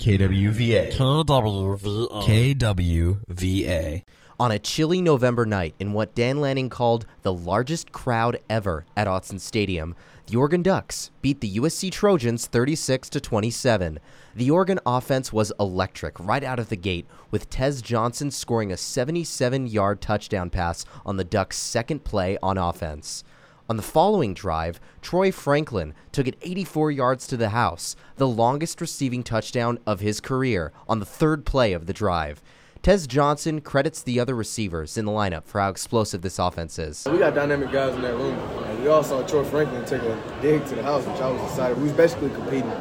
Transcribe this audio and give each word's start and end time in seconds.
KWVA. 0.00 0.92
KWVA. 0.92 2.08
KWVA. 2.56 4.02
On 4.40 4.50
a 4.50 4.58
chilly 4.58 5.02
November 5.02 5.44
night 5.44 5.74
in 5.78 5.92
what 5.92 6.14
Dan 6.14 6.40
Lanning 6.40 6.70
called 6.70 7.04
the 7.20 7.34
largest 7.34 7.92
crowd 7.92 8.38
ever 8.48 8.86
at 8.96 9.06
Autzen 9.06 9.38
Stadium, 9.38 9.94
the 10.26 10.38
Oregon 10.38 10.62
Ducks 10.62 11.10
beat 11.20 11.42
the 11.42 11.58
USC 11.58 11.92
Trojans 11.92 12.46
36 12.46 13.10
to 13.10 13.20
27. 13.20 13.98
The 14.34 14.50
Oregon 14.50 14.80
offense 14.86 15.34
was 15.34 15.52
electric 15.60 16.18
right 16.18 16.44
out 16.44 16.58
of 16.58 16.70
the 16.70 16.76
gate, 16.76 17.06
with 17.30 17.50
Tez 17.50 17.82
Johnson 17.82 18.30
scoring 18.30 18.72
a 18.72 18.76
77-yard 18.76 20.00
touchdown 20.00 20.48
pass 20.48 20.86
on 21.04 21.18
the 21.18 21.24
Ducks' 21.24 21.58
second 21.58 22.04
play 22.04 22.38
on 22.42 22.56
offense. 22.56 23.22
On 23.70 23.76
the 23.76 23.82
following 23.84 24.34
drive, 24.34 24.80
Troy 25.00 25.30
Franklin 25.30 25.94
took 26.10 26.26
it 26.26 26.34
84 26.42 26.90
yards 26.90 27.28
to 27.28 27.36
the 27.36 27.50
house, 27.50 27.94
the 28.16 28.26
longest 28.26 28.80
receiving 28.80 29.22
touchdown 29.22 29.78
of 29.86 30.00
his 30.00 30.20
career, 30.20 30.72
on 30.88 30.98
the 30.98 31.06
third 31.06 31.46
play 31.46 31.72
of 31.72 31.86
the 31.86 31.92
drive. 31.92 32.42
Tez 32.82 33.06
Johnson 33.06 33.60
credits 33.60 34.02
the 34.02 34.18
other 34.18 34.34
receivers 34.34 34.98
in 34.98 35.04
the 35.04 35.12
lineup 35.12 35.44
for 35.44 35.60
how 35.60 35.70
explosive 35.70 36.22
this 36.22 36.40
offense 36.40 36.80
is. 36.80 37.06
We 37.08 37.18
got 37.18 37.36
dynamic 37.36 37.70
guys 37.70 37.94
in 37.94 38.02
that 38.02 38.16
room. 38.16 38.36
And 38.64 38.82
we 38.82 38.88
all 38.88 39.04
saw 39.04 39.24
Troy 39.24 39.44
Franklin 39.44 39.84
take 39.84 40.02
a 40.02 40.38
dig 40.42 40.66
to 40.66 40.74
the 40.74 40.82
house, 40.82 41.06
which 41.06 41.20
I 41.20 41.30
was 41.30 41.40
excited. 41.48 41.76
We 41.76 41.84
was 41.84 41.92
basically 41.92 42.30
competing. 42.30 42.72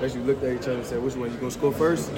Basically 0.00 0.24
looked 0.24 0.42
at 0.42 0.52
each 0.52 0.62
other 0.62 0.78
and 0.78 0.84
said, 0.84 1.00
which 1.00 1.14
one 1.14 1.30
you 1.30 1.36
gonna 1.36 1.52
score 1.52 1.72
first? 1.72 2.10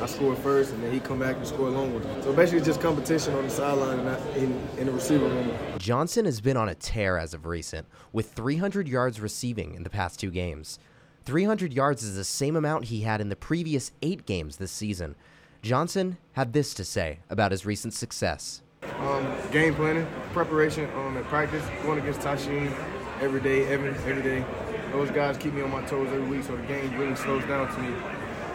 I 0.00 0.06
scored 0.06 0.38
first, 0.38 0.72
and 0.72 0.82
then 0.82 0.92
he 0.92 1.00
come 1.00 1.18
back 1.18 1.36
and 1.36 1.46
score 1.46 1.68
along 1.68 1.94
with 1.94 2.04
me. 2.04 2.22
So 2.22 2.32
basically 2.32 2.64
just 2.64 2.80
competition 2.80 3.34
on 3.34 3.44
the 3.44 3.50
sideline 3.50 3.98
and 4.00 4.36
in, 4.36 4.68
in 4.78 4.86
the 4.86 4.92
receiver 4.92 5.26
room. 5.26 5.52
Johnson 5.78 6.24
has 6.24 6.40
been 6.40 6.56
on 6.56 6.68
a 6.68 6.74
tear 6.74 7.18
as 7.18 7.32
of 7.32 7.46
recent, 7.46 7.86
with 8.12 8.32
300 8.32 8.88
yards 8.88 9.20
receiving 9.20 9.74
in 9.74 9.82
the 9.82 9.90
past 9.90 10.20
two 10.20 10.30
games. 10.30 10.78
300 11.24 11.72
yards 11.72 12.02
is 12.02 12.14
the 12.14 12.24
same 12.24 12.56
amount 12.56 12.84
he 12.84 13.00
had 13.00 13.20
in 13.20 13.30
the 13.30 13.36
previous 13.36 13.90
eight 14.02 14.26
games 14.26 14.58
this 14.58 14.70
season. 14.70 15.16
Johnson 15.62 16.18
had 16.32 16.52
this 16.52 16.74
to 16.74 16.84
say 16.84 17.18
about 17.30 17.50
his 17.50 17.66
recent 17.66 17.94
success. 17.94 18.62
Um, 18.98 19.26
game 19.50 19.74
planning, 19.74 20.06
preparation 20.32 20.88
um, 20.94 21.16
at 21.16 21.24
practice, 21.24 21.64
going 21.82 21.98
against 21.98 22.20
Tashin 22.20 22.72
every 23.20 23.40
day, 23.40 23.66
every, 23.66 23.90
every 23.90 24.22
day. 24.22 24.44
Those 24.92 25.10
guys 25.10 25.36
keep 25.36 25.52
me 25.52 25.62
on 25.62 25.70
my 25.70 25.82
toes 25.86 26.08
every 26.12 26.28
week, 26.28 26.44
so 26.44 26.56
the 26.56 26.62
game 26.64 26.96
really 26.96 27.16
slows 27.16 27.44
down 27.46 27.74
to 27.74 27.80
me. 27.82 27.94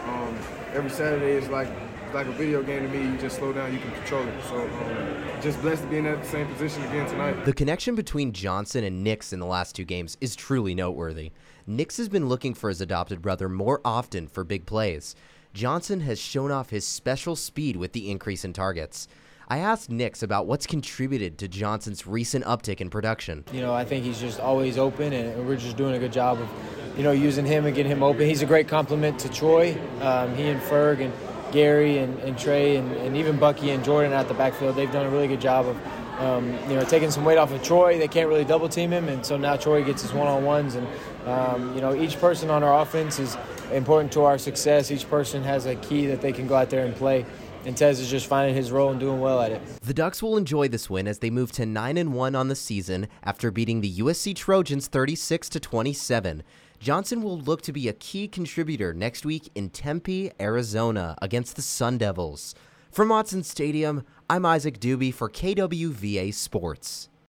Um, 0.04 0.38
every 0.74 0.90
Saturday 0.90 1.32
is 1.32 1.48
like 1.48 1.68
like 2.14 2.26
a 2.26 2.32
video 2.32 2.62
game 2.62 2.82
to 2.82 2.88
me. 2.88 3.10
You 3.10 3.16
just 3.18 3.36
slow 3.36 3.52
down, 3.52 3.72
you 3.72 3.78
can 3.78 3.90
control 3.92 4.22
it. 4.26 4.44
So 4.44 4.60
um, 4.60 5.40
just 5.40 5.60
blessed 5.62 5.82
to 5.82 5.88
be 5.88 5.98
in 5.98 6.04
that 6.04 6.24
same 6.26 6.46
position 6.48 6.82
again 6.84 7.08
tonight. 7.08 7.44
The 7.44 7.52
connection 7.52 7.94
between 7.94 8.32
Johnson 8.32 8.84
and 8.84 9.02
Nix 9.02 9.32
in 9.32 9.40
the 9.40 9.46
last 9.46 9.74
two 9.74 9.84
games 9.84 10.16
is 10.20 10.36
truly 10.36 10.74
noteworthy. 10.74 11.32
Nix 11.66 11.96
has 11.96 12.08
been 12.08 12.28
looking 12.28 12.54
for 12.54 12.68
his 12.68 12.80
adopted 12.80 13.22
brother 13.22 13.48
more 13.48 13.80
often 13.84 14.26
for 14.28 14.44
big 14.44 14.66
plays. 14.66 15.14
Johnson 15.54 16.00
has 16.00 16.18
shown 16.18 16.50
off 16.50 16.70
his 16.70 16.86
special 16.86 17.36
speed 17.36 17.76
with 17.76 17.92
the 17.92 18.10
increase 18.10 18.44
in 18.44 18.52
targets. 18.52 19.08
I 19.48 19.58
asked 19.58 19.90
Nix 19.90 20.22
about 20.22 20.46
what's 20.46 20.66
contributed 20.66 21.36
to 21.38 21.48
Johnson's 21.48 22.06
recent 22.06 22.44
uptick 22.44 22.80
in 22.80 22.88
production. 22.88 23.44
You 23.52 23.60
know, 23.60 23.74
I 23.74 23.84
think 23.84 24.04
he's 24.04 24.20
just 24.20 24.40
always 24.40 24.78
open, 24.78 25.12
and 25.12 25.46
we're 25.46 25.56
just 25.56 25.76
doing 25.76 25.94
a 25.94 25.98
good 25.98 26.12
job 26.12 26.40
of, 26.40 26.48
you 26.96 27.02
know, 27.02 27.12
using 27.12 27.46
him 27.46 27.66
and 27.66 27.74
getting 27.74 27.90
him 27.90 28.02
open. 28.02 28.26
He's 28.26 28.42
a 28.42 28.46
great 28.46 28.68
compliment 28.68 29.18
to 29.20 29.28
Troy. 29.28 29.76
Um, 30.00 30.34
he 30.34 30.48
and 30.48 30.60
Ferg 30.60 31.00
and 31.00 31.12
Gary 31.52 31.98
and, 31.98 32.18
and 32.20 32.38
Trey 32.38 32.76
and, 32.76 32.90
and, 32.92 33.16
even 33.16 33.38
Bucky 33.38 33.70
and 33.70 33.84
Jordan 33.84 34.12
at 34.12 34.26
the 34.28 34.34
backfield, 34.34 34.74
they've 34.74 34.90
done 34.90 35.06
a 35.06 35.10
really 35.10 35.28
good 35.28 35.40
job 35.40 35.66
of, 35.66 35.76
um, 36.20 36.50
you 36.68 36.74
know, 36.74 36.84
taking 36.84 37.10
some 37.10 37.24
weight 37.24 37.36
off 37.36 37.52
of 37.52 37.62
Troy. 37.62 37.98
They 37.98 38.08
can't 38.08 38.28
really 38.28 38.44
double 38.44 38.68
team 38.68 38.90
him, 38.90 39.08
and 39.08 39.24
so 39.24 39.36
now 39.36 39.56
Troy 39.56 39.84
gets 39.84 40.02
his 40.02 40.12
one-on-ones. 40.12 40.74
And 40.74 40.86
um, 41.26 41.74
you 41.74 41.80
know, 41.80 41.94
each 41.94 42.18
person 42.18 42.50
on 42.50 42.62
our 42.62 42.80
offense 42.80 43.18
is 43.18 43.36
important 43.70 44.12
to 44.12 44.22
our 44.22 44.38
success. 44.38 44.90
Each 44.90 45.08
person 45.08 45.42
has 45.44 45.66
a 45.66 45.76
key 45.76 46.06
that 46.06 46.20
they 46.20 46.32
can 46.32 46.46
go 46.46 46.54
out 46.54 46.70
there 46.70 46.84
and 46.84 46.94
play. 46.94 47.24
And 47.64 47.76
Tez 47.76 48.00
is 48.00 48.10
just 48.10 48.26
finding 48.26 48.56
his 48.56 48.72
role 48.72 48.90
and 48.90 48.98
doing 48.98 49.20
well 49.20 49.40
at 49.40 49.52
it. 49.52 49.62
The 49.82 49.94
Ducks 49.94 50.20
will 50.20 50.36
enjoy 50.36 50.66
this 50.66 50.90
win 50.90 51.06
as 51.06 51.20
they 51.20 51.30
move 51.30 51.52
to 51.52 51.64
9 51.64 51.96
and 51.96 52.12
1 52.12 52.34
on 52.34 52.48
the 52.48 52.56
season 52.56 53.06
after 53.22 53.52
beating 53.52 53.80
the 53.80 53.98
USC 53.98 54.34
Trojans 54.34 54.88
36 54.88 55.48
to 55.50 55.60
27. 55.60 56.42
Johnson 56.82 57.22
will 57.22 57.38
look 57.38 57.62
to 57.62 57.72
be 57.72 57.86
a 57.86 57.92
key 57.92 58.26
contributor 58.26 58.92
next 58.92 59.24
week 59.24 59.48
in 59.54 59.70
Tempe, 59.70 60.32
Arizona 60.40 61.16
against 61.22 61.54
the 61.54 61.62
Sun 61.62 61.98
Devils. 61.98 62.56
From 62.90 63.10
Autzen 63.10 63.44
Stadium, 63.44 64.02
I'm 64.28 64.44
Isaac 64.44 64.80
Dubey 64.80 65.14
for 65.14 65.30
KWVA 65.30 66.34
Sports. 66.34 67.08